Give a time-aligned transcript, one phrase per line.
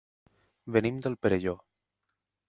[0.77, 1.53] Venim del Perelló.